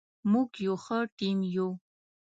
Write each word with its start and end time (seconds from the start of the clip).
موږ 0.31 0.49
یو 0.65 0.75
ښه 0.83 0.97
ټیم 1.17 1.37
یو. 1.55 1.69